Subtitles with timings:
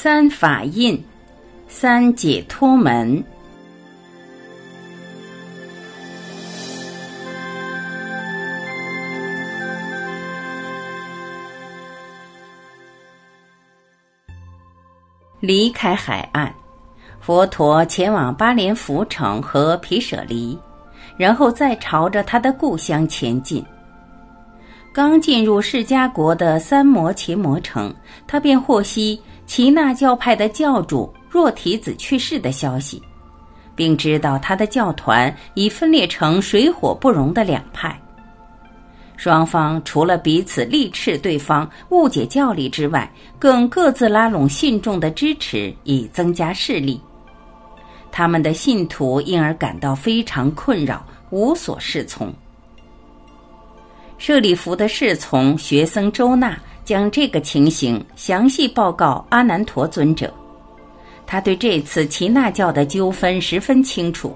[0.00, 1.04] 三法印，
[1.66, 3.20] 三解脱门。
[15.40, 16.54] 离开海岸，
[17.20, 20.56] 佛陀前往巴连浮城和皮舍离，
[21.16, 23.66] 然后再朝着他的故乡前进。
[24.98, 27.94] 刚进入释迦国的三摩伽摩城，
[28.26, 33.00] 他便获悉耆那教派的教主若提子去世的消息，
[33.76, 37.96] 并知道他的教团已分裂成水火不容的两派。
[39.16, 43.08] 双方除了彼此力斥对方、误解教理之外，
[43.38, 47.00] 更各自拉拢信众的支持，以增加势力。
[48.10, 52.34] 他们的信徒因而感到非常困扰，无所适从。
[54.18, 60.32] 舍利弗的侍从学僧周纳将这个情形详细报告阿难陀尊者，
[61.26, 64.34] 他对这次耆那教的纠纷十分清楚。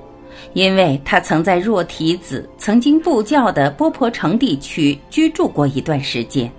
[0.54, 6.50] 因为他曾在若提子曾经布教的波婆城地区居住过一段时间，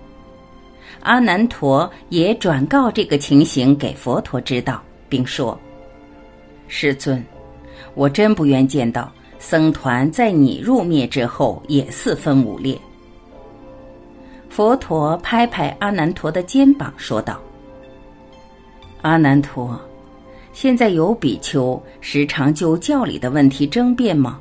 [1.01, 5.59] 阿难陀也转告这个情形给佛陀知道，并说
[6.69, 7.21] ：“师尊，
[7.95, 12.79] 我真不愿见到僧团在你入灭之后也四分五裂。”
[14.53, 17.41] 佛陀拍拍阿难陀的肩膀，说道
[19.01, 19.81] ：“阿难陀。”
[20.53, 24.39] 现在有比丘时常就教理的问题争辩吗？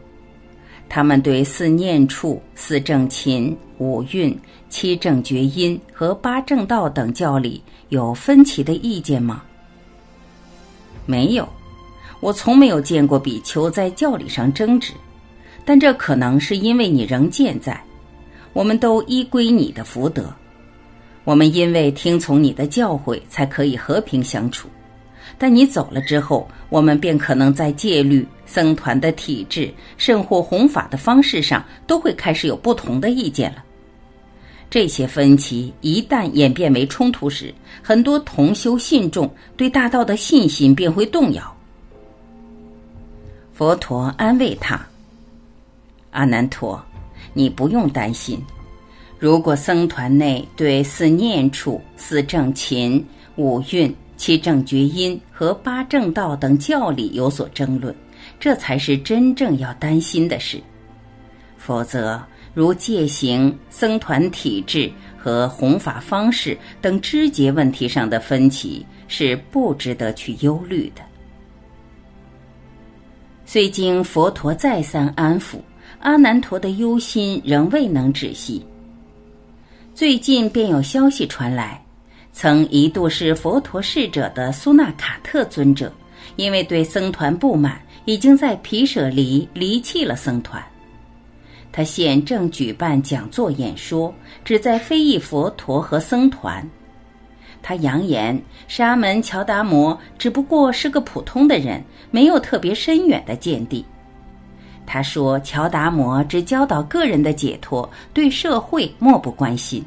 [0.86, 4.38] 他们对四念处、四正勤、五蕴、
[4.68, 9.42] 七正觉音和八正道等教理有分歧的意见吗？
[11.06, 11.48] 没有，
[12.20, 14.92] 我从没有见过比丘在教理上争执，
[15.64, 17.82] 但这可能是因为你仍健在，
[18.52, 20.32] 我们都依归你的福德，
[21.24, 24.68] 我们因为听从你的教诲才可以和平相处。
[25.38, 33.64] 但你走了之后，我们便可能在戒律、僧团的体制、甚或弘法的方式上，都会开始有不同的意见了。
[34.68, 41.56] 这些分歧一旦演变为冲突时，很多同修信众对大道的信心便会动摇。
[43.52, 44.80] 佛陀安慰他
[46.10, 46.82] ：“阿难陀，
[47.32, 48.42] 你不用担心。
[49.18, 53.04] 如果僧团内对四念处、四正勤、
[53.36, 57.94] 五蕴，七正觉音和八正道等教理有所争论，
[58.40, 60.60] 这才是真正要担心的事。
[61.56, 62.20] 否则，
[62.52, 71.02] 如戒行、僧团体制和弘法方式等枝节问题上的分歧，是不值得去忧虑的。
[73.46, 75.58] 虽经佛陀再三安抚，
[76.02, 78.64] 阿难陀的忧心仍未能止息。
[79.94, 81.80] 最近便有消息传来。
[82.32, 85.92] 曾一度是佛陀侍者的苏纳卡特尊者，
[86.36, 90.62] 因为对僧团不满，已经在皮舍离离弃了僧团。
[91.70, 94.12] 他现正举办讲座演说，
[94.44, 96.68] 旨在非议佛陀和僧团。
[97.62, 103.84] 他扬言，沙门乔达摩只不过是个普通的人，没有特别深远的见地。
[104.86, 109.82] 他说，乔达摩只教导个人的解脱，对社会漠不关心。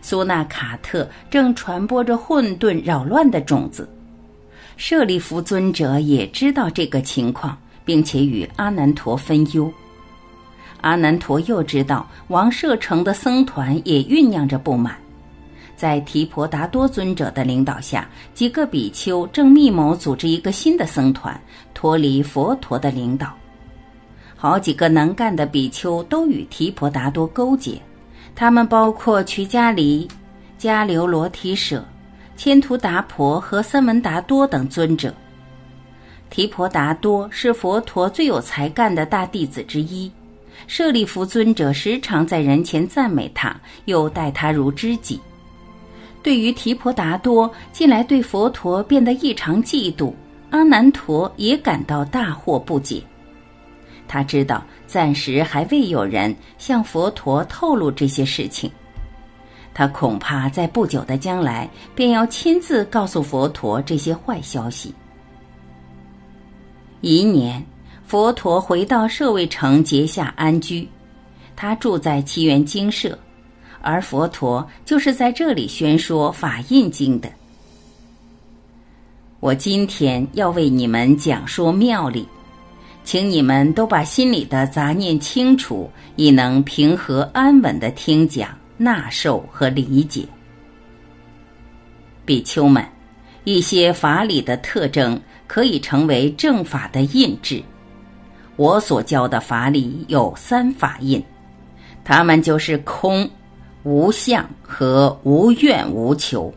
[0.00, 3.88] 苏纳卡特正传播着混沌扰乱的种子，
[4.76, 9.70] 舍利弗尊者也知道这个情况，并且与阿难陀分忧。
[10.80, 14.96] 阿难陀又知道王舍城的僧团也酝酿着不满，
[15.76, 21.38] 在提婆达多尊者的领导下，几个比丘正密谋组织一个新的僧团，
[21.74, 23.34] 脱离佛陀的领导。
[24.40, 27.72] 好几个能干的比丘都与提婆达多勾结。
[28.36, 30.06] 他们包括瞿迦离、
[30.56, 31.84] 迦留罗提舍、
[32.36, 35.12] 千图达婆和三文达多等尊者。
[36.30, 40.08] 提婆达多是佛陀最有才干的大弟子之一，
[40.68, 45.20] 舍利弗尊者时常在人前赞美他，又待他如知己。
[46.22, 50.12] 对于提婆达多近来对佛陀变得异常嫉妒，
[50.50, 53.02] 阿难陀也感到大惑不解。
[54.08, 58.68] 他知道暂时还未有人向佛陀透露这些事情，
[59.74, 64.94] 他恐怕在不久的将来便要亲自告诉佛陀这些坏消息。
[67.02, 67.64] 一年，
[68.06, 70.88] 佛陀回到舍卫城结下安居，
[71.54, 73.16] 他住在奇缘精舍，
[73.82, 77.28] 而佛陀就是在这里宣说法印经的。
[79.38, 82.26] 我今天要为你们讲说妙理。
[83.08, 90.26] 请你们都把心里的杂念清除，以能平和安稳的听讲、纳受和理解。
[92.26, 92.84] 比丘们，
[93.44, 97.62] 一些法理的特征可以成为正法的印制。
[98.56, 101.24] 我所教的法理有三法印，
[102.04, 103.26] 它们就是空、
[103.84, 106.52] 无相和无愿无求。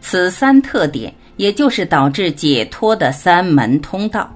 [0.00, 4.28] 此三特点，也就是导致解脱的三门通道。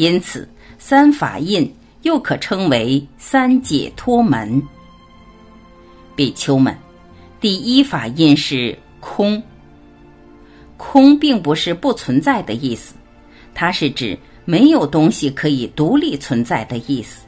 [0.00, 0.48] 因此，
[0.78, 1.70] 三法印
[2.04, 4.62] 又可称为三解脱门。
[6.16, 6.74] 比丘们，
[7.38, 9.42] 第一法印是空。
[10.78, 12.94] 空并不是不存在的意思，
[13.54, 17.26] 它是指没有东西可以独立存在的意思。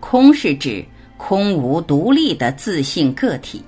[0.00, 0.82] 空是指
[1.18, 3.62] 空无独立的自性个体。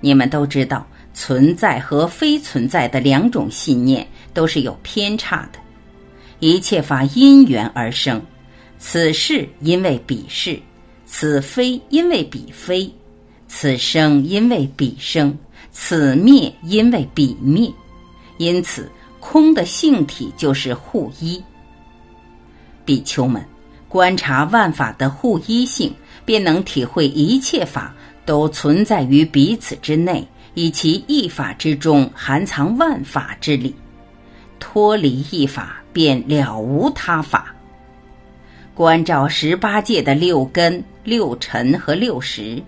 [0.00, 5.60] 你们都知道，存在和非存在的两种信念都是有偏差的。
[6.40, 8.20] 一切法因缘而生，
[8.78, 10.60] 此是因为彼是，
[11.06, 12.90] 此非因为彼非，
[13.48, 15.36] 此生因为彼生，
[15.70, 17.72] 此灭因为彼灭。
[18.38, 18.90] 因此，
[19.20, 21.42] 空的性体就是互依。
[22.84, 23.42] 比丘们，
[23.88, 25.94] 观察万法的互依性，
[26.24, 27.94] 便能体会一切法
[28.26, 33.74] 都存在于彼此之内，以其一法之中含藏万法之理。
[34.58, 37.54] 脱离一法，便了无他法。
[38.74, 42.62] 观照十八界的六根、六尘和六识，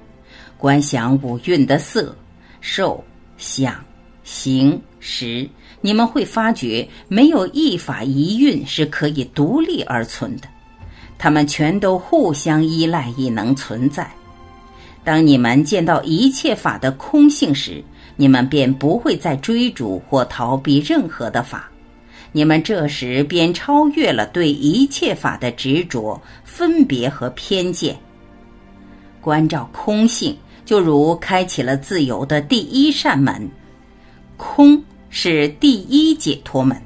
[0.56, 2.17] 观想五蕴的色、
[2.61, 3.05] 受、
[3.37, 3.75] 想、
[4.23, 5.46] 行、识。
[5.81, 10.49] 你们会发觉，没有一法一蕴是可以独立而存的，
[11.19, 14.08] 它们全都互相依赖，以能存在。
[15.05, 17.82] 当你们见到一切法的空性时，
[18.17, 21.70] 你们便不会再追逐或逃避任何的法，
[22.36, 27.96] 你们这时便超越了对一切法的执着、分别和偏见。
[29.22, 33.48] 关照空性，就如开启了自由的第一扇门，
[34.36, 34.84] 空。
[35.08, 36.76] 是第一解脱门，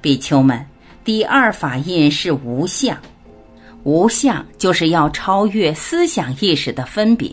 [0.00, 0.64] 比丘们，
[1.04, 2.96] 第二法印是无相，
[3.82, 7.30] 无相就是要超越思想意识的分别。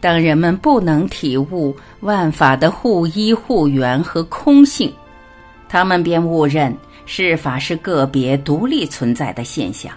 [0.00, 4.92] 当人们不能体悟万法的互依互缘和空性，
[5.72, 6.76] 他们便误认
[7.06, 9.90] 是法是个别独立存在的现象，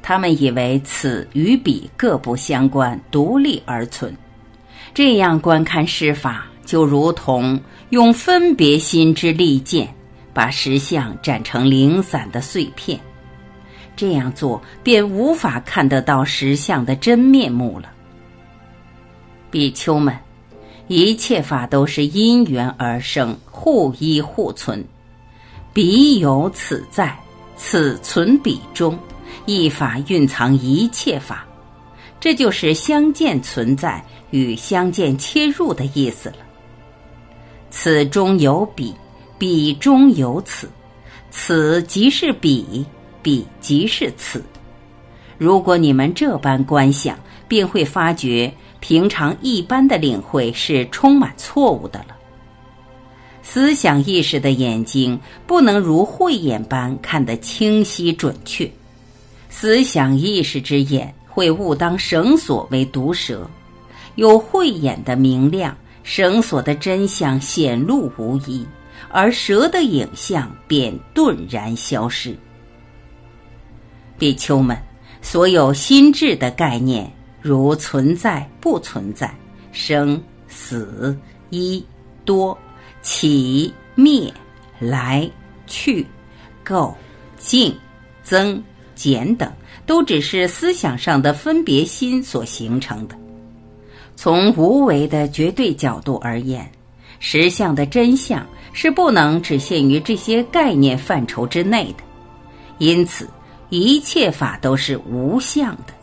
[0.00, 4.16] 他们以为此与彼各不相关，独立而存。
[4.94, 6.46] 这样观看事法。
[6.64, 9.92] 就如同用分别心之利剑，
[10.32, 12.98] 把实相斩成零散的碎片，
[13.96, 17.90] 这样做便无法看得到实相的真面目了。
[19.50, 20.16] 比丘们，
[20.86, 24.84] 一切法都是因缘而生，互依互存，
[25.72, 27.16] 彼有此在，
[27.56, 28.98] 此存彼中，
[29.46, 31.46] 一法蕴藏一切法，
[32.18, 36.36] 这就是相见存在与相见切入的意思了。
[37.70, 38.92] 此中有彼，
[39.38, 40.68] 彼中有此，
[41.30, 42.84] 此即是彼，
[43.22, 44.42] 彼即是此。
[45.38, 52.16] 如果你们这般观想，便会发觉平常一般的领会是充满错误的了。
[53.42, 58.70] 思想意识的眼睛不能如慧眼般看得清晰准确，
[59.48, 63.48] 思想意识之眼会误当绳索为毒蛇，
[64.14, 65.76] 有慧眼的明亮。
[66.02, 68.66] 绳索的真相显露无遗，
[69.10, 72.34] 而蛇的影像便顿然消失。
[74.18, 74.76] 比丘们，
[75.20, 77.08] 所有心智的概念，
[77.40, 79.32] 如存在、不存在、
[79.72, 81.16] 生死、
[81.50, 81.84] 一
[82.24, 82.58] 多、
[83.02, 84.32] 起灭、
[84.78, 85.30] 来
[85.66, 86.06] 去、
[86.64, 86.94] 垢
[87.38, 87.74] 净、
[88.22, 88.62] 增
[88.94, 89.50] 减等，
[89.86, 93.16] 都只是思想上的分别心所形成的。
[94.16, 96.70] 从无为的绝对角度而言，
[97.18, 102.04] 实相的真相是不能只限于这些概念范畴之内的，
[102.78, 103.26] 因此
[103.70, 105.94] 一切法都是无相的。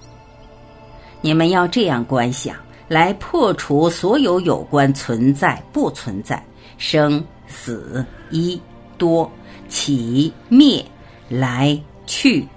[1.22, 2.56] 你们要这样观想，
[2.88, 6.44] 来破除所有有关存在不存在、
[6.78, 8.60] 生死一
[8.98, 9.30] 多、
[9.68, 10.84] 起灭、
[11.30, 12.48] 来去、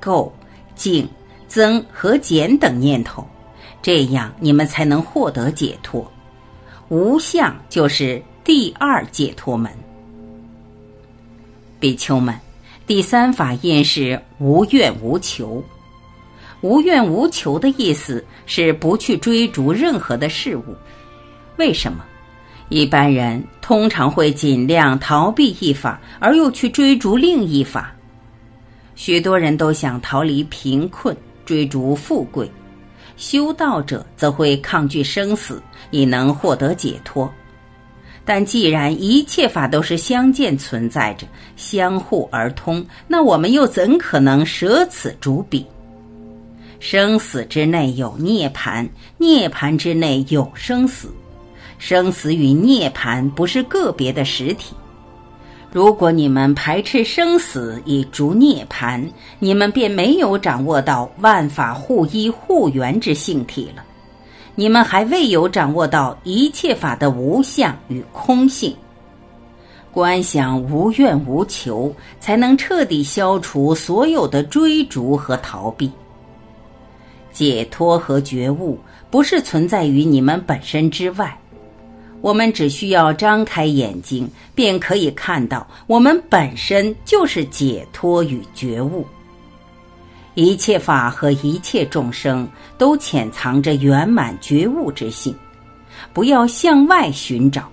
[0.00, 0.30] 垢
[0.74, 1.08] 净、
[1.48, 3.26] 增和减等念头。
[3.82, 6.10] 这样，你们才能获得解脱。
[6.88, 9.72] 无相就是第二解脱门。
[11.78, 12.38] 比丘们，
[12.86, 15.64] 第三法印是无怨无求。
[16.60, 20.76] 无怨无求的意思是不去追逐任何的事物。
[21.56, 22.04] 为什么？
[22.70, 27.92] 一般人通常会尽量逃避一法，而又去追逐另一法。
[28.94, 32.50] 许多人都想逃离贫困，追逐富贵。
[33.16, 35.60] 修道者则会抗拒生死，
[35.90, 37.30] 以能获得解脱。
[38.24, 45.66] 但既然一切法都是相见存在着，相互而通，那我们又怎可能舍此逐彼？
[46.78, 51.12] 生死之内有涅盘，涅盘之内有生死，
[51.80, 54.76] 生死与涅盘不是个别的实体。
[55.72, 63.82] 如果你们排斥生死以逐涅盘，你们便没有掌握到万法互依互缘之性体了。
[64.54, 68.76] 你们还未有掌握到一切法的无相与空性，
[69.90, 75.90] 观想无怨无求，才能彻底消除所有的追逐和逃避。
[77.32, 81.38] 解脱和觉悟不是存在于你们本身之外，
[82.20, 89.06] 我们只需要张开眼睛，便可以看到，我们本身就是解脱与觉悟。
[90.34, 92.48] 一切法和一切众生
[92.78, 95.34] 都潜藏着圆满觉悟之性，
[96.12, 97.68] 不要向外寻找。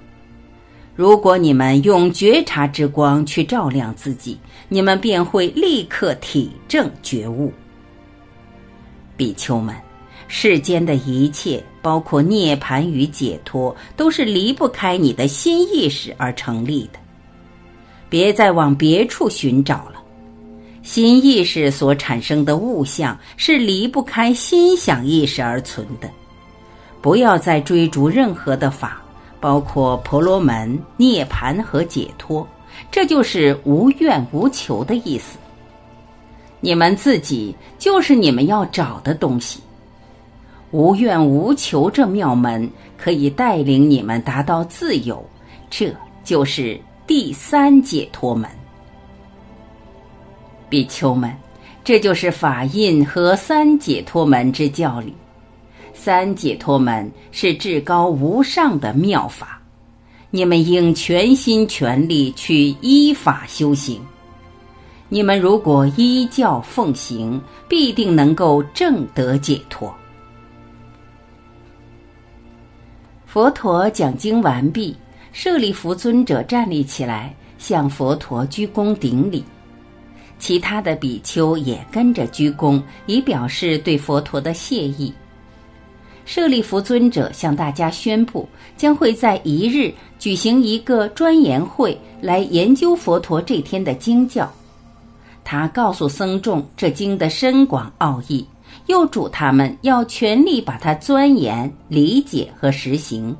[0.95, 7.53] 如果你们用觉察之光去照亮自己，你们便会立刻体证觉悟。
[9.15, 9.75] 比丘们，
[10.27, 16.99] 世间的一切，包括涅槃与解脱，都是离不开你的心意识而成立的。
[18.09, 19.93] 别再往别处寻找了。
[20.83, 26.09] 心意识所产生的物象是离不开心想意识而存的，
[27.01, 29.01] 不要再追逐任何的法，
[29.41, 32.47] 包括婆罗门、涅盘和解脱，
[32.89, 35.37] 这就是无怨无求的意思。
[36.61, 39.59] 你们自己就是你们要找的东西，
[40.71, 45.25] 无怨无求这妙门可以带领你们达到自由，
[45.69, 45.93] 这
[46.23, 48.49] 就是第三解脱门。
[50.69, 51.33] 比丘们，
[51.83, 55.13] 这就是法印和三解脱门之教理。
[55.93, 59.61] 三解脱门是至高无上的妙法，
[60.29, 64.01] 你们应全心全力去依法修行。
[65.07, 69.95] 你们如果依教奉行，必定能够正得解脱。
[73.37, 74.97] 佛陀讲经完毕，
[75.31, 79.43] 舍利弗尊者站立起来，向佛陀鞠躬顶礼。
[80.39, 85.13] 其他的比丘也跟着鞠躬，以表示对佛陀的谢意。
[86.25, 94.51] 舍利弗尊者向大家宣布，将会在一日举行一个专研会，来研究佛陀这天的经教。
[95.43, 98.43] 他告诉僧众这经的深广奥义，
[98.85, 103.35] 又嘱他们要全力把它钻研、理解和实行。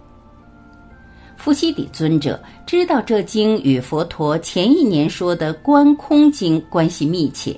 [1.37, 7.57] 富西底尊者知道这经与佛陀前一年说的《观空经》关系密切，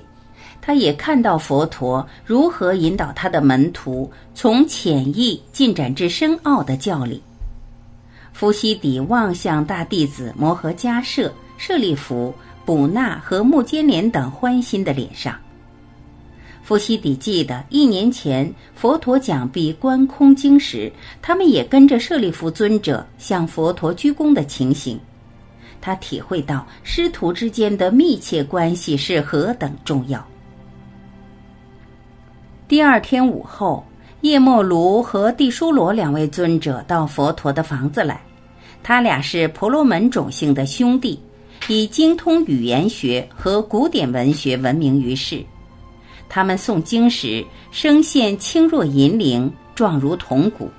[0.62, 7.24] 他也看到佛陀如何引导他的门徒从浅易进展至深奥的教理。
[8.34, 12.34] 富西底望向大弟子摩诃迦摄、舍利弗、
[12.66, 15.36] 补那和目犍连等欢心的脸上。
[16.70, 25.00] 伏羲底记得，一年前佛陀讲闭观空经时，他们也跟着舍利弗尊者向佛陀鞠躬的情形。
[25.82, 30.24] 他体会到师徒之间的密切关系是何等重要。
[32.68, 33.84] 第二天午后，
[34.22, 38.22] 叶莫卢和地舒罗两位尊者到佛陀的房子来，
[38.84, 41.20] 他俩是婆罗门种姓的兄弟，
[41.68, 45.44] 以精通语言学和古典文学闻名于世。
[46.30, 50.70] 他们诵经时，声线轻若银铃，状如铜鼓。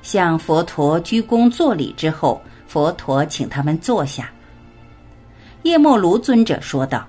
[0.00, 4.30] 向佛陀鞠躬作礼之后，佛陀请他们坐下。
[5.64, 7.06] 叶莫卢尊者说道：“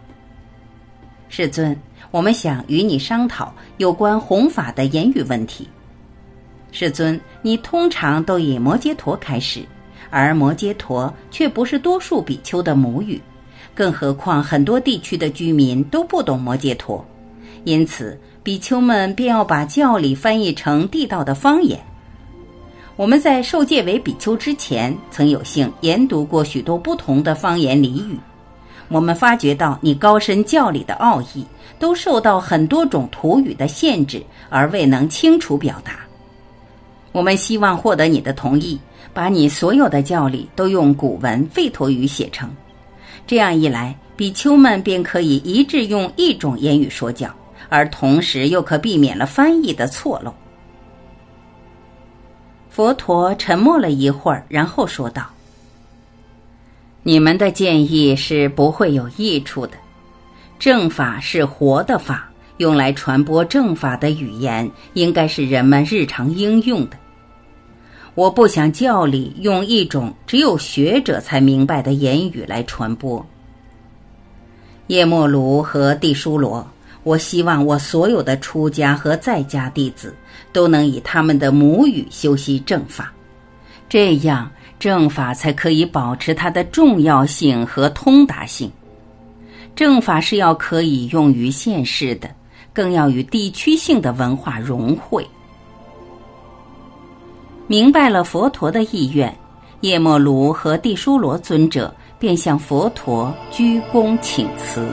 [1.30, 1.80] 世尊，
[2.12, 5.68] 我们想与你商讨有关弘法的言语问题。
[6.72, 9.64] 世尊，你通常都以摩羯陀开始，
[10.10, 13.22] 而摩羯陀却不是多数比丘的母语。”
[13.76, 17.04] 更何况，很多地区的居民都不懂摩羯陀，
[17.64, 21.80] 因此比丘们便要把教理翻译成地道的方言。
[22.96, 28.18] 我们在受戒为比丘之前，曾有幸研读过许多不同的方言俚语。
[28.90, 31.44] 我们发觉到你高深教理的奥义，
[31.80, 36.02] 都受到很多种土语的限制，而未能清楚表达。
[37.12, 38.80] 我们希望获得你的同意，
[39.14, 42.48] 把你所有的教理都用古文吠陀语写成。
[43.26, 47.34] 这样一来，比丘们便可以一致用一种言语说教，
[47.70, 50.34] 而同时又可避免了翻译的错漏。
[52.70, 55.30] 佛陀沉默了一会儿，然后说道
[57.04, 59.78] ：“你们的建议是不会有益处的。
[60.60, 66.98] 正法是活的法，用来传播正法的语言，应该是人们日常应用的。
[68.16, 73.26] 我不想教理用一种只有学者才明白的言语来传播。
[74.88, 76.68] 叶莫卢和地疏罗，
[77.04, 80.14] 我希望我所有的出家和在家弟子
[80.52, 83.12] 都能以他们的母语修习正法，
[83.90, 88.72] 这样正法才可以保持它的重要性和通达性。
[89.76, 92.30] 正法是要可以用于现世的，
[92.72, 95.26] 更要与地区性的文化融汇。
[97.74, 99.36] 明白了佛陀的意愿，
[99.82, 104.88] 夜莫卢和地疏罗尊者便向佛陀鞠躬请辞。